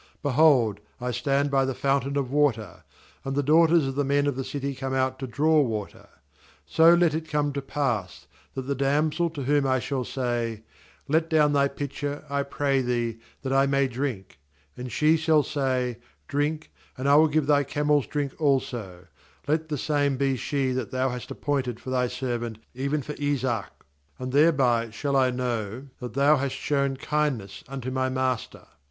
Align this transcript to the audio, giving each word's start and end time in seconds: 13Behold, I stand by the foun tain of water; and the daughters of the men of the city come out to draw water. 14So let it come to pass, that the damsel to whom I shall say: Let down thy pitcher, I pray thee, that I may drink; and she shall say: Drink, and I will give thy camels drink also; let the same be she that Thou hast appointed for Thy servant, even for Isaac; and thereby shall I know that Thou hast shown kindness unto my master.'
13Behold, 0.25 0.79
I 0.99 1.11
stand 1.11 1.51
by 1.51 1.63
the 1.63 1.75
foun 1.75 2.01
tain 2.01 2.17
of 2.17 2.31
water; 2.31 2.83
and 3.23 3.35
the 3.35 3.43
daughters 3.43 3.85
of 3.85 3.93
the 3.93 4.03
men 4.03 4.25
of 4.25 4.35
the 4.35 4.43
city 4.43 4.73
come 4.73 4.95
out 4.95 5.19
to 5.19 5.27
draw 5.27 5.61
water. 5.61 6.09
14So 6.67 6.99
let 6.99 7.13
it 7.13 7.29
come 7.29 7.53
to 7.53 7.61
pass, 7.61 8.25
that 8.55 8.63
the 8.63 8.73
damsel 8.73 9.29
to 9.29 9.43
whom 9.43 9.67
I 9.67 9.77
shall 9.77 10.03
say: 10.03 10.63
Let 11.07 11.29
down 11.29 11.53
thy 11.53 11.67
pitcher, 11.67 12.25
I 12.31 12.41
pray 12.41 12.81
thee, 12.81 13.19
that 13.43 13.53
I 13.53 13.67
may 13.67 13.87
drink; 13.87 14.39
and 14.75 14.91
she 14.91 15.17
shall 15.17 15.43
say: 15.43 15.99
Drink, 16.27 16.71
and 16.97 17.07
I 17.07 17.15
will 17.17 17.27
give 17.27 17.45
thy 17.45 17.63
camels 17.63 18.07
drink 18.07 18.33
also; 18.39 19.05
let 19.47 19.69
the 19.69 19.77
same 19.77 20.17
be 20.17 20.35
she 20.35 20.71
that 20.71 20.89
Thou 20.89 21.09
hast 21.09 21.29
appointed 21.29 21.79
for 21.79 21.91
Thy 21.91 22.07
servant, 22.07 22.57
even 22.73 23.03
for 23.03 23.13
Isaac; 23.21 23.69
and 24.17 24.31
thereby 24.31 24.89
shall 24.89 25.15
I 25.15 25.29
know 25.29 25.89
that 25.99 26.15
Thou 26.15 26.37
hast 26.37 26.55
shown 26.55 26.97
kindness 26.97 27.63
unto 27.67 27.91
my 27.91 28.09
master.' 28.09 28.65